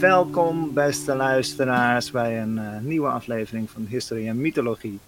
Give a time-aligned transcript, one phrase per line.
[0.00, 4.98] Welkom, beste luisteraars, bij een uh, nieuwe aflevering van Historie en Mythologie.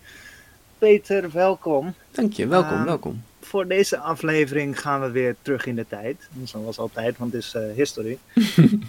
[0.78, 1.94] Peter, welkom.
[2.10, 3.22] Dank je, welkom, Uh, welkom.
[3.40, 6.28] Voor deze aflevering gaan we weer terug in de tijd.
[6.44, 8.18] Zoals altijd, want het is uh, history.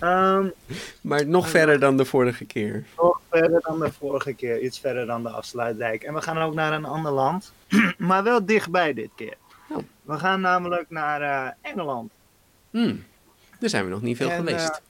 [0.02, 0.54] um,
[1.02, 2.84] Maar nog verder dan de vorige keer.
[2.98, 6.04] nog verder dan de vorige keer, iets verder dan de afsluitdijk.
[6.04, 7.54] En we gaan ook naar een ander land,
[7.98, 9.38] maar wel dichtbij dit keer.
[9.70, 9.78] Oh.
[10.02, 12.12] We gaan namelijk naar eh, Engeland.
[12.70, 13.04] Hmm.
[13.60, 14.82] Daar zijn we nog niet veel En, geweest.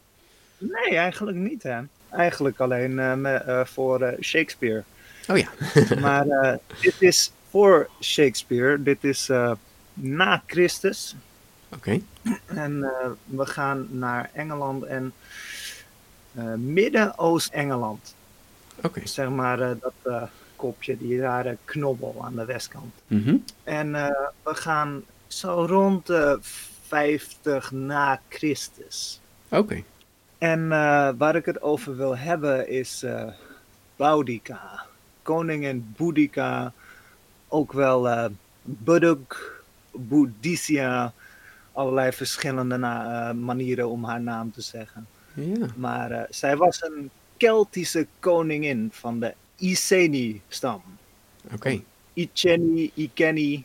[0.60, 1.80] Nee, eigenlijk niet, hè.
[2.10, 4.84] Eigenlijk alleen eh, me- eh, voor eh, Shakespeare.
[5.30, 5.50] oh ja.
[6.02, 8.84] Maar dit is voor Shakespeare.
[8.84, 9.30] Dit is
[9.94, 11.16] na Christus.
[11.76, 12.00] Oké.
[12.46, 12.80] En
[13.26, 15.14] we gaan naar Engeland en
[16.56, 18.16] Midden-Oost-Engeland.
[18.84, 19.02] Oké.
[19.08, 22.94] Zeg maar dat kopje, die rare knobbel aan de westkant.
[23.08, 23.36] Mhm.
[23.64, 23.92] En
[24.44, 26.40] we gaan zo rond de
[26.88, 29.20] 50 na Christus.
[29.50, 29.84] Oké.
[30.40, 33.28] En eh, waar ik het over wil hebben is eh
[33.96, 34.86] Boudica.
[35.22, 36.74] Koningin Boudica.
[37.48, 38.26] Ook wel eh
[38.62, 39.62] Buduk,
[39.92, 41.14] Boudicca.
[41.72, 45.08] Allerlei verschillende na- manieren om haar naam te zeggen.
[45.34, 45.66] Ja.
[45.76, 50.82] Maar zij was een Keltische koningin van de Iceni-stam.
[51.54, 51.82] Oké.
[52.14, 53.64] Iceni, Iceni,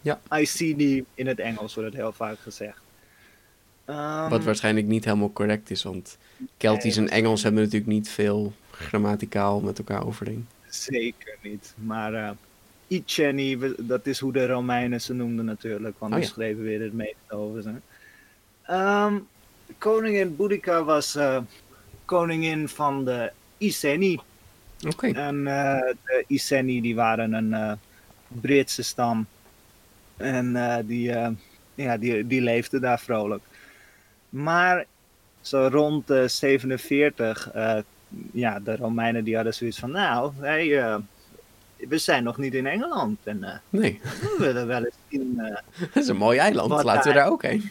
[0.00, 0.20] Ja.
[0.30, 2.80] Iceni in het Engels wordt het heel vaak gezegd.
[3.92, 6.18] Ehm, Wat waarschijnlijk niet helemaal correct is, want
[6.56, 10.46] Keltisch en Engels hebben natuurlijk niet veel grammaticaal met elkaar overeen.
[10.68, 11.74] Zeker niet.
[11.76, 12.30] Maar eh
[12.86, 16.32] Iceni, dat is hoe de Romeinen ze noemden natuurlijk, want Oh die ja.
[16.32, 17.70] schreven weer het meeste over ze.
[18.62, 19.18] Ehm,
[19.78, 21.38] koningin Boudica was eh,
[22.04, 24.20] koningin van de Iceni.
[24.86, 25.06] Oké.
[25.06, 27.78] En eh, de Iceni die waren een
[28.28, 29.26] Britse stam.
[30.16, 31.12] En die,
[31.74, 33.42] ja, die, die leefden daar vrolijk.
[34.32, 34.84] Maar
[35.40, 37.76] zo rond de 47, eh,
[38.32, 40.96] ja, de Romeinen die hadden zoiets van, nou, hey, eh,
[41.88, 43.18] we zijn nog niet in Engeland.
[43.24, 45.36] En eh, Nee, we willen wel eens zien,
[45.92, 46.82] dat is een mooi eiland.
[46.84, 47.70] Laten we daar- ook heen.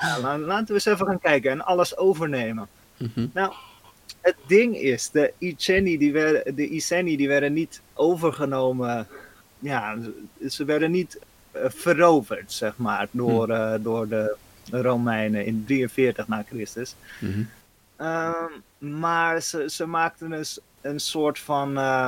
[0.00, 2.68] ja, laten we eens even gaan kijken en alles overnemen.
[2.96, 3.26] Mhm.
[3.32, 3.52] Nou,
[4.20, 9.06] het ding is, de Iceni, die werden, de Iceni, die werden niet overgenomen.
[9.58, 9.96] Ja,
[10.48, 11.18] ze- werden niet
[11.54, 14.36] veroverd, zeg maar, door, eh, door de
[14.70, 16.94] Romeinen in 43 na Christus.
[17.20, 17.42] Mhm.
[17.96, 22.06] Ehm, maar ze, ze maakten dus een soort van eh,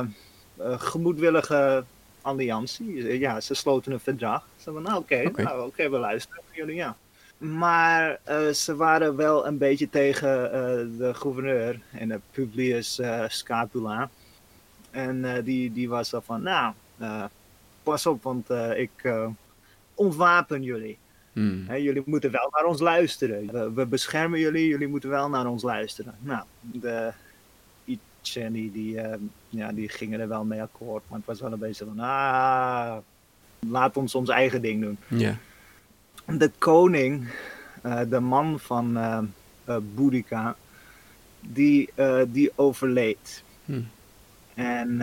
[0.57, 1.83] eh, gemoedwillige
[2.21, 3.19] alliantie.
[3.19, 4.47] Ja, ze sloten een verdrag.
[4.57, 5.43] Ze van, nou oké, Oké.
[5.43, 6.95] nou, oké, we luisteren naar jullie, ja.
[7.37, 10.29] Maar eh, ze waren wel een beetje tegen
[10.97, 14.09] de gouverneur en de Publius Scapula.
[14.91, 16.73] En die, die was al van, nou,
[17.83, 19.13] pas op, want ik
[19.93, 20.97] ontwapen jullie.
[21.33, 21.75] Hmm.
[21.75, 23.51] Jullie moeten wel naar ons luisteren.
[23.51, 26.15] We, we beschermen jullie, jullie moeten wel naar ons luisteren.
[26.19, 27.11] Nou, de
[27.83, 29.17] Iceni, die, eh,
[29.49, 31.03] ja, die gingen er wel mee akkoord.
[31.07, 32.97] Maar het was wel een beetje van, ah,
[33.59, 34.97] laat ons ons eigen ding doen.
[36.37, 37.29] De koning,
[37.81, 38.97] eh, de man van
[39.95, 40.55] Boudica,
[41.39, 43.43] die, eh, die overleed.
[43.65, 43.81] Hm.
[44.53, 45.01] En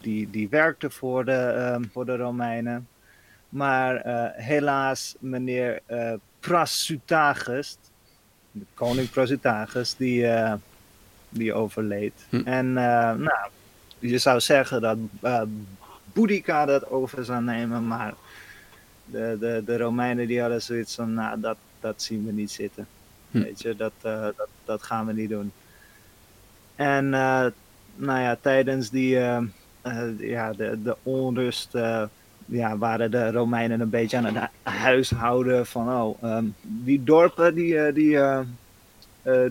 [0.00, 2.88] die, die werkte voor de, eh, voor de Romeinen.
[3.50, 7.76] Maar eh, helaas, meneer eh Prasutagus,
[8.50, 10.54] de koning Prasutagus, die, eh,
[11.28, 12.12] die overleed.
[12.28, 12.40] Hm.
[12.44, 13.48] En nou,
[13.98, 15.42] je zou zeggen dat eh
[16.12, 18.14] Boudica dat over zou nemen, maar
[19.04, 22.86] de, de, de Romeinen die hadden zoiets van, nou, dat, dat zien we niet zitten.
[23.30, 23.40] Hm.
[23.42, 25.52] Weet je, dat, dat, dat gaan we niet doen.
[26.74, 27.08] En
[27.94, 29.18] nou ja, tijdens die,
[30.18, 31.74] ja, de, de onrust
[32.50, 37.92] ja, waren de Romeinen een beetje aan het huishouden van, oh, ehm, die dorpen die,
[37.92, 38.18] die,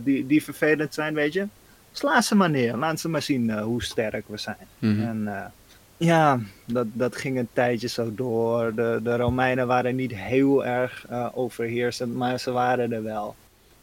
[0.04, 1.48] die, die vervelend zijn, weet je,
[1.92, 2.78] sla ze maar neer.
[2.78, 4.68] Laat ze maar zien hoe sterk we zijn.
[4.80, 5.02] Mhm.
[5.02, 5.52] En
[5.98, 8.74] ja, dat, dat ging een tijdje zo door.
[8.76, 13.36] De, de Romeinen waren niet heel erg overheersend, maar ze waren er wel.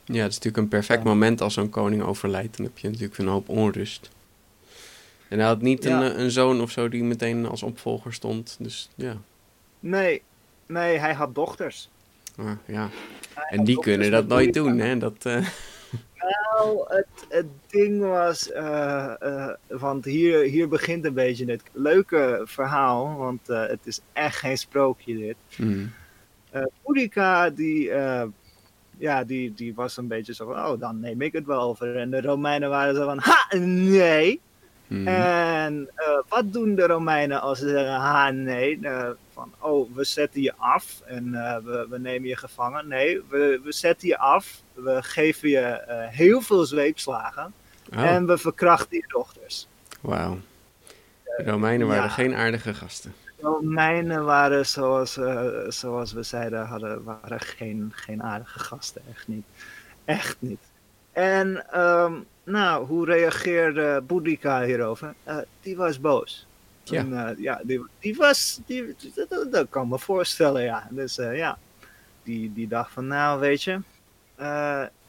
[0.05, 2.57] Ja, het is natuurlijk een perfect moment als zo'n koning overlijdt.
[2.57, 4.11] Dan heb je natuurlijk een hoop onrust.
[5.29, 8.57] En hij had niet een, een zoon of zo die meteen als opvolger stond.
[8.61, 9.17] Dus ja.
[9.81, 10.23] Nee,
[10.67, 11.89] nee hij had dochters.
[12.37, 12.89] Ah, ja.
[13.49, 14.99] en die kunnen dat nooit doen, hè?
[14.99, 15.47] Dat, uh...
[16.57, 22.43] Nou, het, het ding was, uh, uh, want hier, hier begint een beetje het leuke
[22.45, 25.37] verhaal, want uh, het is echt geen sprookje dit.
[25.57, 25.93] Mm.
[27.55, 27.91] Die,
[28.99, 31.97] ja, die, die was een beetje zo van, oh, dan neem ik het wel over.
[31.97, 34.41] En de Romeinen waren zo van, ha, nee.
[34.87, 35.07] Mm.
[35.07, 35.91] En
[36.29, 38.81] wat doen de Romeinen als ze zeggen, ha, nee?
[39.33, 41.31] van, oh, we zetten je af en
[41.65, 42.89] we, we nemen je gevangen.
[42.89, 47.53] Nee, we, we zetten je af we geven je heel veel zweepslagen.
[47.93, 48.03] Oh.
[48.03, 49.69] En we verkrachten je dochters.
[50.01, 50.39] Wauw.
[51.37, 52.09] De Romeinen waren ja.
[52.09, 53.15] geen aardige gasten.
[53.25, 55.19] De Romeinen waren, zoals,
[55.69, 59.03] zoals we zeiden, hadden, waren geen, geen aardige gasten.
[59.11, 59.45] Echt niet.
[60.05, 60.61] Echt niet.
[61.13, 65.15] En um, nou, hoe reageerde Boudica hierover?
[65.29, 66.47] Uh, die was boos.
[66.83, 68.95] Ja, en, ja die, die was, die,
[69.29, 70.89] dat, dat kan me voorstellen, ja.
[70.91, 71.59] Dus ja,
[72.23, 73.81] die, die dacht van, nou weet je,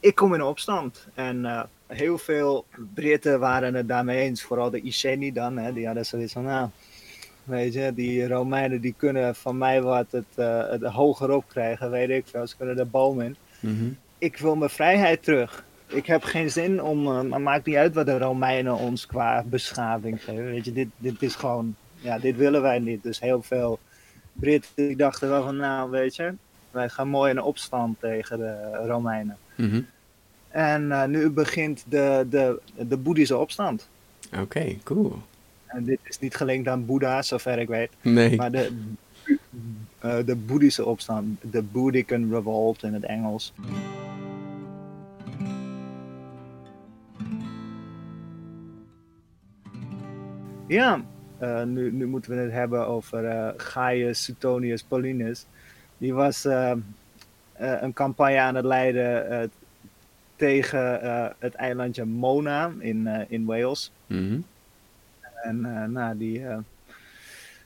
[0.00, 1.06] ik kom in opstand.
[1.14, 4.42] En heel veel Britten waren het daarmee eens.
[4.42, 5.58] Vooral de Iceni dan.
[5.58, 6.68] Hè, die hadden zoiets van, nou,
[7.44, 10.36] weet je, die Romeinen die kunnen van mij wat het,
[10.70, 11.90] het hoger op krijgen.
[11.90, 13.36] Weet ik veel, ze kunnen de boom in.
[13.60, 13.98] Mm -hmm.
[14.18, 15.64] Ik wil mijn vrijheid terug.
[15.88, 20.24] Ik heb geen zin om, maar maakt niet uit wat de Romeinen ons qua beschaving
[20.24, 20.44] geven.
[20.44, 23.02] Weet je, dit, dit is gewoon, ja, dit willen wij niet.
[23.02, 23.78] Dus heel veel
[24.32, 26.34] Britten die dachten wel van, nou, weet je,
[26.70, 29.36] wij gaan mooi in opstand tegen de Romeinen.
[29.54, 29.86] Mm -hmm.
[30.48, 33.88] En uh, nu begint de, de, de boeddhische opstand.
[34.32, 35.22] Oké, okay, cool.
[35.66, 37.90] En dit is niet gelinkt aan Boeddha, zover ik weet.
[38.00, 38.36] Nee.
[38.36, 38.70] Maar de,
[40.04, 43.52] uh, de boeddhische opstand, de Boudiccan Revolt in het Engels.
[50.68, 51.02] Ja,
[51.42, 55.46] uh, nu, nu moeten we het hebben over Gaius Suetonius Paulinus
[55.98, 56.72] die was uh,
[57.60, 59.48] uh, een campagne aan het leiden uh,
[60.36, 61.00] tegen
[61.38, 63.92] het eilandje Mona in, in Wales.
[64.06, 64.44] Mm -hmm.
[65.42, 65.60] En
[65.92, 66.44] nou, die,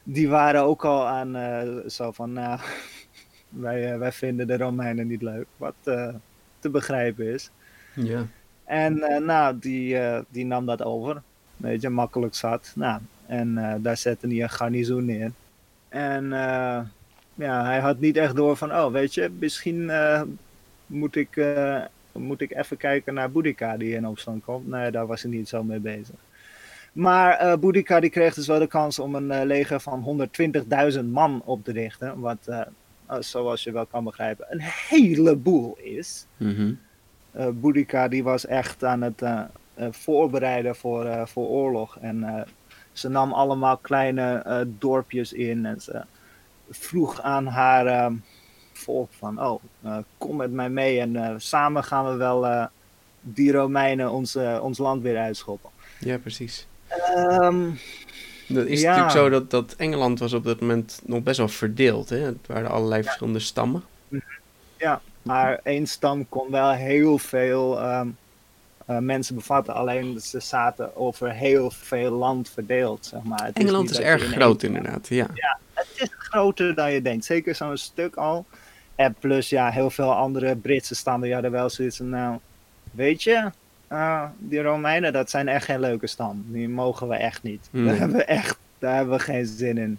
[0.03, 1.37] die waren ook al aan
[1.87, 2.61] zo van, nou,
[3.49, 5.75] wij, wij vinden de Romeinen niet leuk, wat
[6.59, 7.51] te begrijpen is.
[7.95, 8.27] Ja.
[8.65, 8.95] En
[9.25, 9.99] nou, die,
[10.29, 11.23] die nam dat over,
[11.63, 12.73] weet je, makkelijk zat.
[12.75, 15.33] Nou, en daar zette hij een garnizoen neer.
[15.89, 16.29] En
[17.35, 20.23] ja, hij had niet echt door van, oh, weet je, misschien uh,
[20.87, 21.45] moet, ik,
[22.13, 24.69] moet ik even kijken naar Boudica die in opstand komt.
[24.69, 26.15] Nee, daar was hij niet zo mee bezig.
[26.93, 30.29] Maar uh, Boudica die kreeg dus wel de kans om een leger van
[30.93, 32.21] 120.000 man op te richten.
[32.21, 32.67] Wat,
[33.19, 36.27] zoals je wel kan begrijpen, een heleboel is.
[36.37, 36.79] Mm -hmm.
[37.61, 39.23] Boudica die was echt aan het
[39.91, 41.99] voorbereiden voor, voor oorlog.
[42.01, 42.47] En
[42.93, 46.03] ze nam allemaal kleine dorpjes in en ze
[46.71, 48.17] vroeg aan haar uh,
[48.73, 49.63] volk van, oh,
[50.19, 52.69] kom met mij mee en samen gaan we wel
[53.21, 55.71] die Romeinen ons, ons land weer uitschoppen.
[55.99, 56.67] Ja, precies.
[57.17, 57.79] Um,
[58.49, 58.89] dat is ja.
[58.89, 62.09] natuurlijk zo dat, dat Engeland was op dat moment nog best wel verdeeld.
[62.09, 62.19] Hè?
[62.19, 63.07] Het waren allerlei ja.
[63.07, 63.83] verschillende stammen.
[64.77, 68.17] Ja, maar één stam kon wel heel veel um,
[68.87, 69.75] mensen bevatten.
[69.75, 73.45] Alleen ze zaten over heel veel land verdeeld, zeg maar.
[73.45, 75.27] Het Engeland is, is erg groot inderdaad, ja.
[75.35, 77.25] ja het is groter dan je denkt.
[77.25, 78.47] Zeker zo'n stuk al.
[78.95, 81.29] En plus, ja, heel veel andere Britse stammen.
[81.29, 82.39] Ja, er wel zoiets van, nou,
[82.91, 83.51] weet je,
[83.93, 86.45] uh, die Romeinen, dat zijn echt geen leuke stam.
[86.47, 87.69] Die mogen we echt niet.
[87.71, 87.87] Hmm.
[87.87, 89.99] Daar hebben we echt, daar hebben we geen zin in.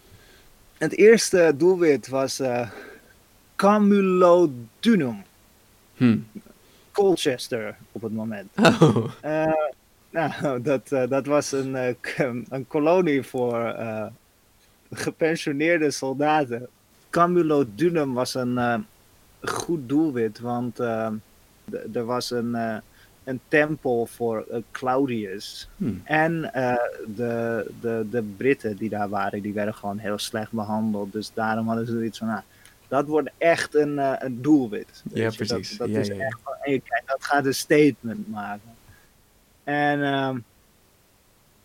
[0.77, 2.69] Het eerste doelwit was uh,
[3.55, 5.23] Camulodunum.
[5.95, 6.27] Hmm.
[6.93, 8.49] Colchester op het moment.
[8.61, 9.11] Oh.
[9.25, 9.53] Uh,
[10.09, 11.95] nou, dat, dat was een,
[12.49, 13.75] een kolonie voor
[14.91, 16.67] gepensioneerde soldaten.
[17.09, 18.85] Camulodunum was een
[19.41, 20.79] goed doelwit, want
[21.93, 22.81] er was een,
[23.23, 25.69] een tempel voor Claudius.
[25.77, 26.01] Hmm.
[26.03, 26.41] En
[27.15, 31.11] de, de, de Britten die daar waren, die werden gewoon heel slecht behandeld.
[31.11, 32.41] Dus daarom hadden ze zoiets van, nou,
[32.93, 35.03] dat wordt echt een, een doelwit.
[35.13, 35.35] Ja, je?
[35.35, 35.69] precies.
[35.69, 36.13] Dat, dat ja, is ja.
[36.13, 38.75] Echt, en je kijkt, dat gaat een statement maken.
[39.63, 39.99] En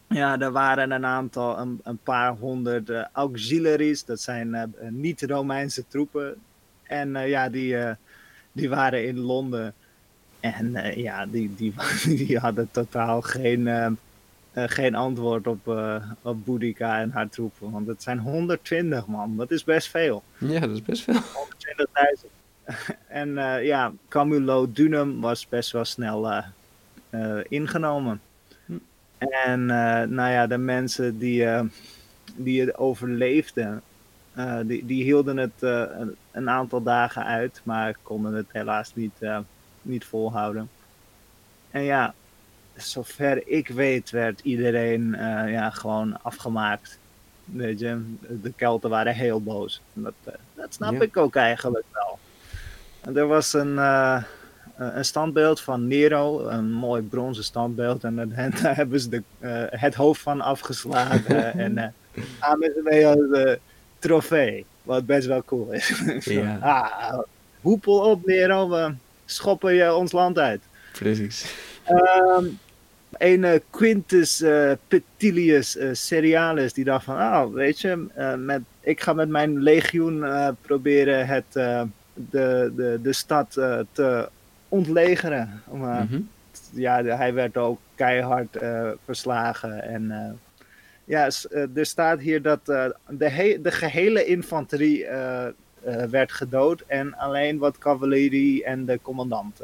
[0.08, 5.84] ja, er waren een aantal, een, een paar honderd uh, auxiliaries, dat zijn uh, niet-Romeinse
[5.88, 6.34] troepen.
[6.82, 7.76] En ja, die,
[8.52, 9.74] die waren in Londen.
[10.40, 11.74] En ja, die, die,
[12.26, 13.98] die hadden totaal geen,
[14.66, 15.66] geen antwoord op,
[16.22, 17.70] op Boudica en haar troepen.
[17.70, 20.22] Want het zijn 120 man, dat is best veel.
[20.38, 21.20] Ja, dat is best veel.
[22.24, 22.26] 120.000.
[23.08, 26.42] en ja, Camulo Dunum was best wel snel
[27.48, 28.20] ingenomen.
[29.18, 31.60] En uh, nou ja, de mensen die, uh,
[32.36, 33.82] die het overleefden,
[34.36, 39.20] uh, die, die hielden het een, een, aantal dagen uit, maar konden het helaas niet,
[39.82, 40.70] niet volhouden.
[41.70, 42.14] En ja,
[42.78, 45.16] zover ik weet, werd iedereen
[45.46, 46.98] ja, gewoon afgemaakt.
[47.44, 49.80] Weet je, de Kelten waren heel boos.
[49.92, 50.12] Dat,
[50.54, 51.00] dat snap ja.
[51.00, 52.18] ik ook eigenlijk wel.
[53.00, 53.78] En er was een
[54.78, 58.04] eh, een standbeeld van Nero, een mooi bronzen standbeeld.
[58.04, 61.52] En, en daar hebben ze de, uh, het hoofd van afgeslagen.
[61.66, 63.56] en uh, samen ze mee als
[63.98, 64.66] trofee.
[64.82, 66.02] Wat best wel cool is.
[66.24, 66.58] ja.
[66.60, 67.18] ah,
[67.60, 68.94] hoepel op Nero, we
[69.24, 70.62] schoppen je ons land uit.
[70.92, 71.54] Precies.
[71.88, 72.58] Um,
[73.18, 74.44] een Quintus
[74.88, 78.06] Petilius Serialis die dacht van, oh, weet je,
[78.38, 80.24] met, ik ga met mijn legioen
[80.60, 83.52] proberen het, de, de, de stad
[83.92, 84.28] te
[84.68, 85.62] ontlegeren.
[85.72, 86.28] Maar, mm -hmm.
[86.72, 88.58] Ja, hij werd ook keihard
[89.04, 89.82] verslagen.
[89.82, 90.38] En
[91.04, 91.28] ja,
[91.74, 92.94] er staat hier dat de,
[93.62, 95.06] de gehele infanterie
[96.10, 96.84] werd gedood.
[96.86, 99.60] En alleen wat cavalerie en de commandant,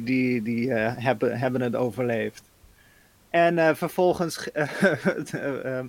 [0.00, 2.42] die, die hebben, hebben het overleefd.
[3.34, 5.82] En vervolgens uh,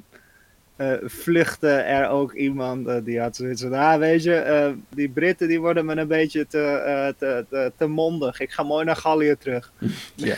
[1.23, 5.47] vluchtte er ook iemand uh, die had zoiets van, ah weet je, uh, die Britten
[5.47, 8.39] die worden me een beetje te, te, te, te, mondig.
[8.39, 9.71] Ik ga mooi naar Gallië terug.
[10.15, 10.35] Ja.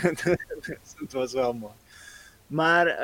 [0.99, 1.73] dat was wel mooi.
[2.47, 2.97] Maar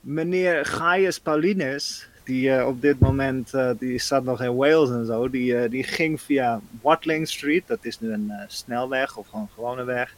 [0.00, 5.68] meneer Gaius Paulinus, die op dit moment, die zat nog in Wales en zo, die,
[5.68, 10.14] die ging via Watling Street, dat is nu een snelweg of gewoon een gewone weg.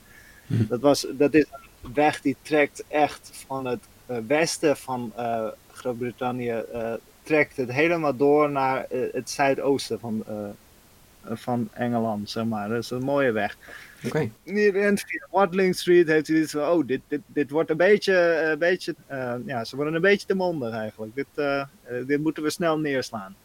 [0.47, 0.67] Hm.
[0.69, 3.81] Dat, was, dat is een weg die trekt echt van het
[4.27, 5.13] westen van
[5.73, 10.25] Groot-Brittannië uh, trekt het helemaal door naar het zuidoosten van,
[11.25, 12.69] van Engeland, zeg maar.
[12.69, 13.57] Dat is een mooie weg.
[14.05, 14.31] Oké.
[14.45, 14.71] Okay.
[14.71, 18.43] rent via Watling Street, heeft hij iets van, oh, dit, dit, dit wordt een beetje,
[18.51, 18.95] een beetje
[19.47, 21.15] ja, ze worden een beetje te mondig eigenlijk.
[21.15, 21.27] Dit,
[22.07, 23.37] dit moeten we snel neerslaan.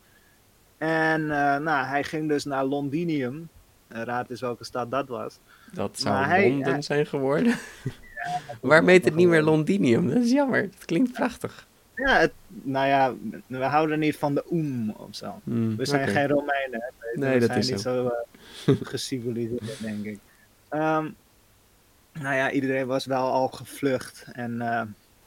[0.77, 1.25] En
[1.63, 3.49] nou, hij ging dus naar Londinium.
[3.87, 5.39] raad eens welke stad dat was.
[5.73, 7.55] Dat zou maar Londen hij, zijn geworden.
[8.61, 10.07] Waarom heet het niet meer Londinium?
[10.07, 10.61] Dat is jammer.
[10.61, 11.67] Dat klinkt prachtig.
[11.95, 13.13] Ja, het, nou ja,
[13.47, 15.41] we houden niet van de oem of zo.
[15.43, 16.13] Mm, we zijn okay.
[16.13, 16.83] geen Romeinen.
[17.13, 18.05] Nee, we dat zijn is niet zo,
[18.65, 20.19] uh, geciviliseerd, denk ik.
[20.69, 21.15] Um,
[22.13, 24.25] nou ja, iedereen was wel al gevlucht.
[24.31, 24.81] En uh,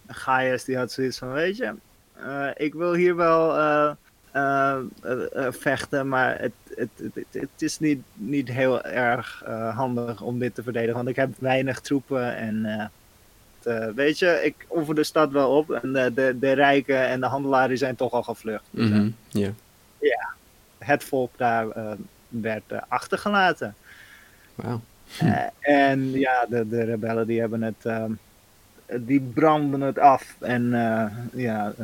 [0.07, 1.75] Gaius die had zoiets van, weet je,
[2.21, 3.97] uh, ik wil hier wel
[5.50, 9.42] vechten, maar het, het, het, het, is niet, niet heel erg
[9.75, 10.97] handig om dit te verdedigen.
[10.97, 12.90] Want ik heb weinig troepen en
[13.66, 15.70] uh, weet je, ik offer de stad wel op.
[15.70, 18.64] En de, de, de rijken en de handelaren zijn toch al gevlucht.
[18.70, 19.14] Dus, mm -hmm.
[19.28, 19.52] yeah.
[19.99, 20.28] Ja,
[20.78, 21.66] het volk daar
[22.28, 23.75] werd achtergelaten.
[24.54, 24.80] Wauw.
[25.18, 25.25] Hm.
[25.61, 28.11] en ja, de, de rebellen die hebben het,
[29.06, 30.37] die branden het af.
[30.40, 30.70] En
[31.32, 31.75] ja,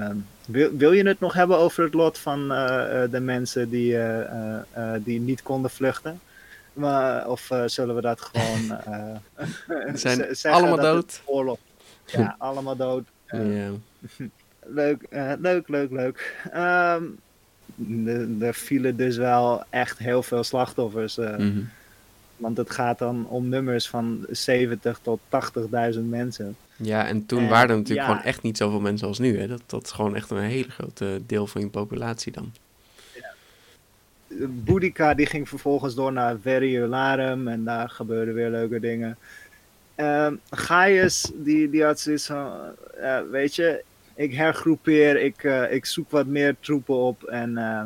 [0.46, 2.48] wil, wil je het nog hebben over het lot van
[3.10, 3.96] de mensen die,
[5.00, 6.20] die niet konden vluchten?
[6.72, 8.78] Maar, of zullen we dat gewoon.
[10.32, 11.20] Zijn allemaal dood.
[11.24, 11.58] Oorlog.
[12.06, 13.04] Ja, allemaal dood.
[14.66, 15.06] Leuk,
[15.38, 16.36] leuk, leuk, leuk.
[16.54, 17.18] Um,
[18.42, 21.16] er vielen dus wel echt heel veel slachtoffers.
[21.16, 21.70] Mm -hmm.
[22.36, 25.20] Want het gaat dan om nummers van 70 tot
[25.94, 26.56] 80.000 mensen.
[26.76, 28.12] Ja, en toen en, waren er natuurlijk ja.
[28.12, 29.38] gewoon echt niet zoveel mensen als nu.
[29.38, 29.46] Hè?
[29.46, 32.52] Dat, dat is gewoon echt een hele grote deel van je populatie dan.
[34.48, 39.18] Boudica die ging vervolgens door naar Veriolarum en daar gebeurden weer leuke dingen.
[39.96, 42.52] Uh, Gaius die, die had zoiets van,
[43.00, 47.82] uh, weet je, ik hergroepeer, ik, uh, ik zoek wat meer troepen op en eh,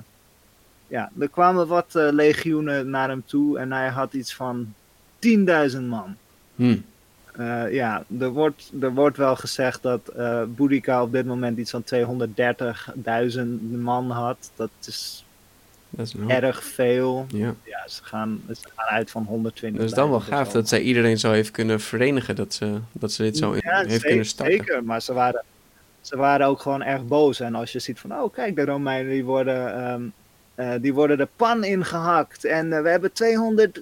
[0.88, 4.75] ja, er kwamen wat legioenen naar hem toe en hij had iets van
[5.18, 6.16] 10.000 man.
[6.54, 6.85] Hmm.
[7.71, 11.85] ja, er wordt, er wordt wel gezegd dat uh, Boudica op dit moment iets van
[11.95, 13.40] 230.000
[13.71, 14.50] man had.
[14.57, 15.25] Dat is
[15.90, 17.26] dat is erg veel.
[17.28, 17.54] Ja.
[17.64, 19.80] ja ze, gaan, ze gaan uit van 120.
[19.80, 22.37] Dat is dan wel gaaf dat zij iedereen zo heeft kunnen verenigen.
[22.37, 24.57] Dat ze, dat ze dit zo in, heeft zeker, kunnen starten.
[24.57, 25.45] Zeker, maar ze waren,
[26.00, 27.40] ze waren ook gewoon erg boos.
[27.40, 30.12] En als je ziet van, oh kijk, de Romeinen die worden, um,
[30.58, 32.44] eh, die worden de pan ingehakt.
[32.44, 33.80] En eh, we hebben 200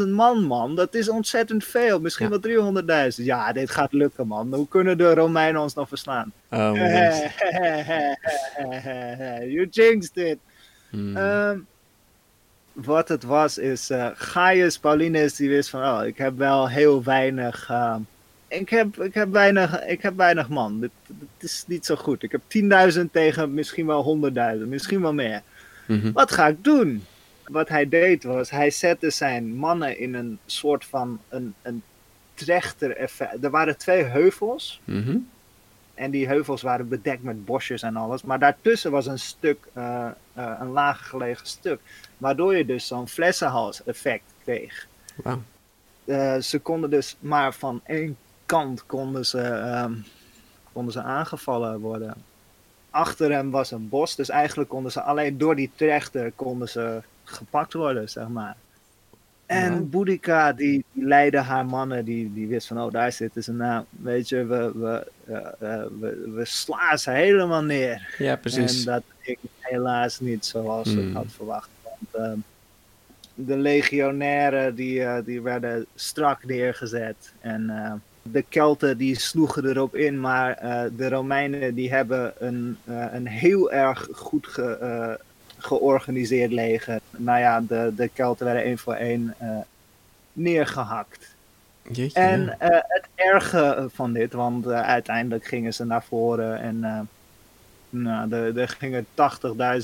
[0.00, 0.74] 200.000 man, man.
[0.76, 2.00] Dat is ontzettend veel.
[2.00, 2.30] Misschien Ja.
[2.30, 3.24] wel 300.000.
[3.24, 4.54] Ja, dit gaat lukken, man.
[4.54, 6.32] Hoe kunnen de Romeinen ons nog verslaan?
[6.50, 6.72] Oh,
[9.54, 10.38] you jinxed it.
[10.90, 11.16] Hmm.
[11.16, 11.58] Ehm,
[12.72, 17.02] wat het was is, eh, Gaius Paulinus die wist van, oh, ik heb wel heel
[17.02, 18.00] weinig, ehm,
[18.48, 20.80] ik, heb, ik, heb weinig ik heb weinig man.
[20.80, 22.22] Dit, dit is niet zo goed.
[22.22, 22.42] Ik heb
[22.98, 25.42] 10.000 tegen misschien wel 100.000, misschien wel meer.
[25.86, 26.12] Mhm.
[26.12, 27.04] Wat ga ik doen?
[27.44, 31.82] Wat hij deed was, hij zette zijn mannen in een soort van een, een
[32.34, 33.44] trechter effect.
[33.44, 34.80] Er waren twee heuvels.
[34.84, 35.16] Mhm.
[35.94, 38.22] En die heuvels waren bedekt met bosjes en alles.
[38.22, 41.80] Maar daartussen was een stuk, eh, eh, een lager gelegen stuk.
[42.18, 44.86] Waardoor je dus zo'n flessenhals-effect kreeg.
[45.14, 45.42] Wauw.
[46.04, 48.16] Eh, ze konden dus maar van één
[48.48, 49.92] kant konden ze, ehm,
[50.72, 52.14] konden ze aangevallen worden.
[52.90, 57.02] Achter hem was een bos, dus eigenlijk konden ze alleen door die trechter konden ze
[57.24, 58.56] gepakt worden, zeg maar.
[59.46, 59.80] En Ja.
[59.80, 63.52] Boudica, die, die leidde haar mannen, die, die wist van, oh, daar zitten ze.
[63.52, 65.36] Nou, weet je, we, we, eh,
[65.74, 68.14] eh, we, we slaan ze helemaal neer.
[68.18, 68.78] Ja, precies.
[68.86, 71.14] En dat ging helaas niet zoals ze Hmm.
[71.14, 71.68] had verwacht.
[71.82, 72.38] Want ehm,
[73.34, 77.32] de legionairen die, eh, die werden strak neergezet.
[77.40, 77.92] En eh,
[78.32, 80.20] de Kelten die sloegen erop in.
[80.20, 85.24] Maar eh, de Romeinen die hebben een, eh, een heel erg goed ge, eh,
[85.58, 87.00] georganiseerd leger.
[87.16, 89.48] Nou ja, de, de Kelten werden één voor één eh,
[90.32, 91.36] neergehakt.
[91.92, 97.08] Jeetje, En het erge van dit, want uiteindelijk gingen ze naar voren en
[97.90, 99.06] nou, er, gingen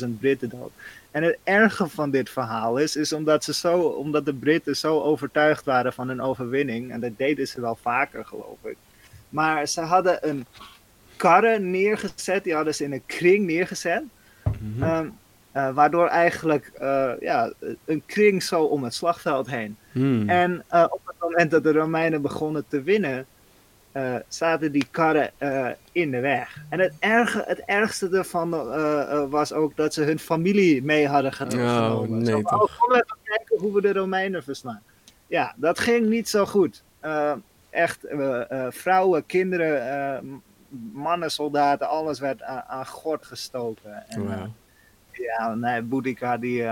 [0.02, 0.70] 80.000 Britten dood.
[1.10, 5.00] En het erge van dit verhaal is, is omdat, ze zo, omdat de Britten zo
[5.00, 8.76] overtuigd waren van hun overwinning, en dat deden ze wel vaker geloof ik.
[9.28, 10.46] Maar ze hadden een
[11.16, 14.02] karre neergezet, die hadden ze in een kring neergezet.
[14.58, 14.82] Mhm.
[14.82, 15.08] ehm,
[15.54, 17.52] eh, waardoor eigenlijk eh, ja,
[17.84, 19.76] een kring zo om het slagveld heen.
[19.92, 20.28] Hmm.
[20.28, 23.26] En eh, op het moment dat de Romeinen begonnen te winnen,
[23.94, 26.56] eh, zaten die karren eh, in de weg.
[26.68, 31.32] En het, erge, het ergste ervan eh, was ook dat ze hun familie mee hadden
[31.32, 32.22] ge- Oh, genomen.
[32.22, 34.82] nee, Zo oh, kom even kijken hoe we de Romeinen verslaan.
[35.26, 36.82] Ja, dat ging niet zo goed.
[37.70, 38.06] Echt,
[38.70, 40.42] vrouwen, kinderen,
[40.92, 44.04] mannen, soldaten, alles werd aan, aan gort gestoken.
[44.08, 44.54] En,
[45.12, 46.64] ja, nee, Boudica die,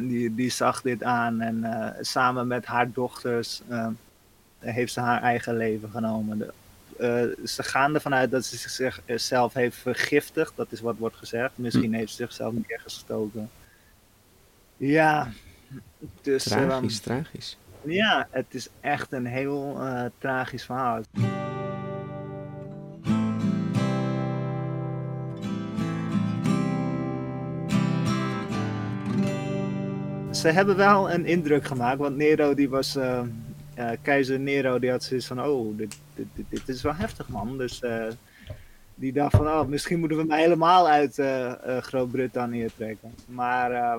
[0.00, 3.62] die, die zag dit aan en samen met haar dochters
[4.62, 6.38] heeft ze haar eigen leven genomen.
[6.38, 6.52] De,
[6.98, 8.56] eh, ze gaan ervan uit dat ze
[9.06, 11.50] zichzelf heeft vergiftigd, dat is wat wordt gezegd.
[11.54, 13.50] Misschien heeft ze zichzelf neergestoken.
[14.76, 15.28] Ja,
[16.22, 17.58] dus ehm, Tragisch, tragisch.
[17.84, 21.02] ja, het is echt een heel eh, tragisch verhaal.
[30.30, 33.20] Ze hebben wel een indruk gemaakt, want Nero die was, eh,
[33.74, 37.28] eh, keizer Nero die had zoiets van, oh, dit, dit, dit, dit is wel heftig
[37.28, 37.58] man.
[37.58, 38.06] Dus eh,
[38.94, 43.14] die dacht van, oh, misschien moeten we hem helemaal uit eh, Groot-Brittannië trekken.
[43.26, 43.98] Maar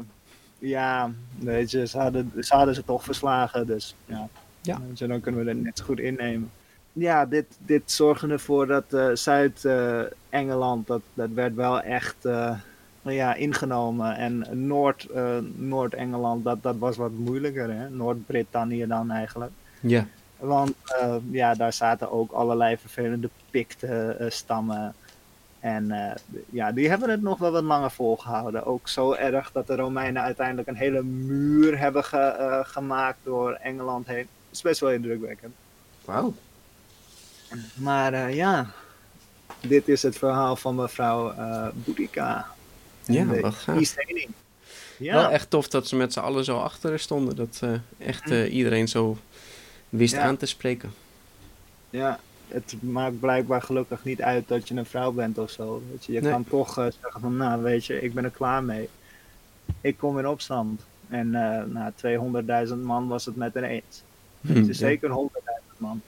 [0.60, 4.28] ja, weet je, ze hadden, ze hadden ze toch verslagen, dus ja.
[4.62, 4.82] Ja.
[4.94, 6.52] Je, dan kunnen we er net zo goed innemen.
[6.94, 12.26] Ja, dit, dit zorgde ervoor dat Zuid-Engeland, dat, dat werd wel echt
[13.12, 14.16] ja, ingenomen.
[14.16, 17.92] En Noord, eh, Noord-Engeland, dat, dat was wat moeilijker?
[17.92, 19.52] Noord-Brittannië dan eigenlijk.
[19.88, 20.08] Ja.
[20.38, 24.94] Want eh, ja, daar zaten ook allerlei vervelende Picten-stammen.
[25.60, 26.16] en eh,
[26.50, 28.66] ja, die hebben het nog wel wat langer volgehouden.
[28.66, 33.52] Ook zo erg dat de Romeinen uiteindelijk een hele muur hebben ge- eh, gemaakt door
[33.54, 34.18] Engeland heen.
[34.48, 35.54] Dat is best wel indrukwekkend.
[36.06, 36.34] Wauw.
[37.74, 38.68] Maar eh, ja,
[39.62, 42.46] dit is het verhaal van mevrouw eh Boudica.
[43.06, 43.76] Ja, wat gaaf.
[44.98, 47.36] Ja, Wel echt tof dat ze met z'n allen zo achter stonden.
[47.36, 47.70] Dat eh,
[48.08, 49.18] echt eh, iedereen zo
[49.98, 50.22] wist Ja.
[50.22, 50.92] aan te spreken.
[51.90, 55.82] Ja, het maakt blijkbaar gelukkig niet uit dat je een vrouw bent of zo.
[55.92, 56.32] Weet je, je Nee.
[56.32, 58.90] kan toch eh, zeggen van, nou weet je, ik ben er klaar mee.
[59.82, 60.82] Ik kom in opstand.
[61.10, 61.92] En eh nou,
[62.68, 64.04] 200.000 man was het met een eens.
[64.42, 64.70] Hm, Het ja.
[64.72, 66.02] is zeker 100.000 man.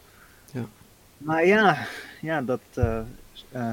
[0.52, 0.66] Ja.
[1.18, 1.78] Maar ja,
[2.22, 3.00] ja dat, eh,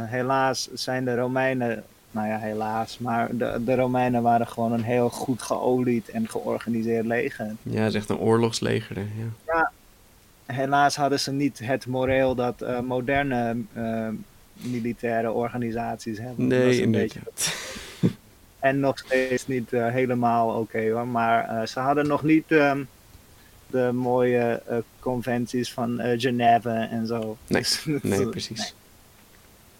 [0.05, 5.11] helaas zijn de Romeinen, nou ja helaas, maar de, de Romeinen waren gewoon een heel
[5.11, 7.55] goed geolied en georganiseerd leger.
[7.62, 8.96] Ja, het is echt een oorlogsleger.
[8.96, 9.07] hè,
[9.46, 9.70] Ja.
[10.52, 14.08] Helaas hadden ze niet het moreel dat eh, moderne eh,
[14.52, 16.46] militaire organisaties hebben.
[16.46, 17.20] Nee, een beetje-
[18.58, 21.06] en nog steeds niet eh, helemaal oké hoor.
[21.06, 22.82] Maar ze hadden nog niet ehm,
[23.66, 24.62] de mooie
[24.98, 27.36] conventies van Genève en zo.
[27.46, 28.74] Nee, Dus- Nee, precies.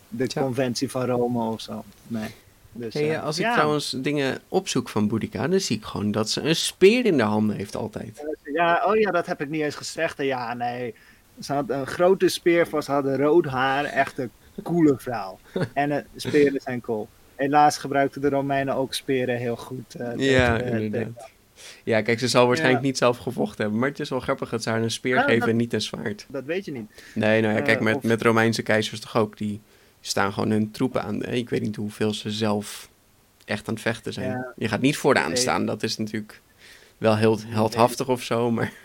[0.08, 1.85] De conventie van Rome of zo.
[2.06, 2.28] Nee.
[2.72, 3.52] Dus, Hey, eh, als ik ja.
[3.54, 7.22] trouwens dingen opzoek van Boudica, dan zie ik gewoon dat ze een speer in de
[7.22, 8.24] handen heeft altijd.
[8.54, 10.22] Ja, oh ja, dat heb ik niet eens gezegd.
[10.22, 10.94] Ja, nee.
[11.40, 13.85] Ze had een grote speer vast, ze had rood haar.
[13.85, 14.30] Echt een
[14.62, 15.38] coole vrouw.
[15.74, 17.08] En eh, speren zijn cool.
[17.35, 19.94] Helaas gebruikten de Romeinen ook speren heel goed.
[19.94, 21.30] eh, Ja, tegen inderdaad.
[21.85, 22.88] Ja, kijk, ze zal waarschijnlijk Ja.
[22.88, 25.22] niet zelf gevochten hebben, maar het is wel grappig dat ze haar een speer Ja,
[25.22, 26.26] geven dat- en niet een zwaard.
[26.28, 27.02] dat weet je niet.
[27.14, 29.61] Nee, nou ja, Eh, kijk, met, of- met Romeinse keizers toch ook, die
[30.04, 31.22] staan gewoon hun troepen aan.
[31.24, 32.88] Ik weet niet hoeveel ze zelf
[33.44, 34.30] echt aan het vechten zijn.
[34.30, 34.52] Ja.
[34.56, 36.40] Je gaat niet vooraan staan, dat is natuurlijk
[36.98, 38.72] wel heel heldhaftig of zo, maar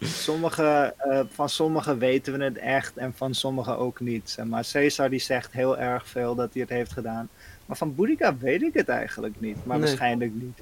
[0.00, 4.36] Sommige, eh, van sommigen weten we het echt en van sommigen ook niet.
[4.46, 7.28] Maar Caesar die zegt heel erg veel dat hij het heeft gedaan.
[7.66, 9.64] Maar van Boudica weet ik het eigenlijk niet.
[9.64, 9.86] Maar Nee.
[9.86, 10.58] waarschijnlijk niet.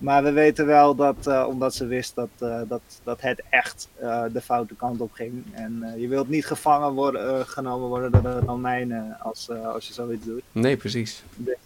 [0.00, 3.88] Maar we weten wel dat, eh, omdat ze wist dat, eh, dat, dat het echt
[3.98, 5.44] eh, de foute kant op ging.
[5.52, 10.24] En je wilt niet gevangen worden, genomen worden door de Romeinen als, als je zoiets
[10.24, 10.42] doet.
[10.52, 11.22] nee, precies.
[11.36, 11.56] Dus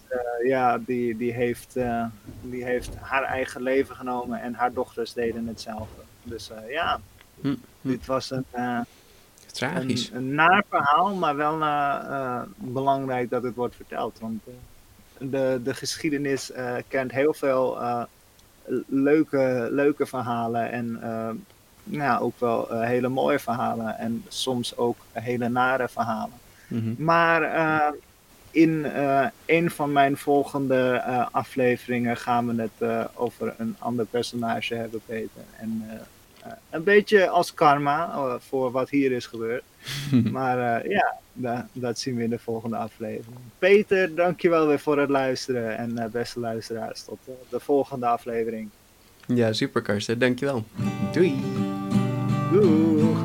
[0.43, 1.75] ja, die, die, heeft,
[2.41, 6.01] die heeft haar eigen leven genomen en haar dochters deden hetzelfde.
[6.23, 6.99] Dus ja,
[7.41, 7.89] Hm, hm.
[7.89, 8.45] dit was een,
[9.51, 10.09] Tragisch.
[10.09, 11.57] een, een naar verhaal, maar wel
[12.57, 14.19] belangrijk dat het wordt verteld.
[14.19, 14.43] Want
[15.17, 16.51] de, de geschiedenis
[16.87, 17.77] kent heel veel
[18.87, 21.29] leuke, leuke verhalen en eh,
[21.83, 26.37] ja, ook wel eh, hele mooie verhalen en soms ook hele nare verhalen.
[26.67, 26.93] Mhm.
[26.97, 27.91] Maar eh,
[28.51, 28.85] in
[29.45, 35.41] een van mijn volgende afleveringen gaan we het over een ander personage hebben, Peter.
[35.59, 35.83] En
[36.69, 39.63] een beetje als karma eh, voor wat hier is gebeurd.
[40.31, 43.37] maar eh, ja, da- dat zien we in de volgende aflevering.
[43.59, 45.77] Peter, dankjewel weer voor het luisteren.
[45.77, 47.17] En eh, beste luisteraars, tot
[47.49, 48.69] de volgende aflevering.
[49.27, 50.63] Ja, super Karsten, dankjewel.
[51.11, 51.35] Doei.
[52.51, 53.24] Doeg!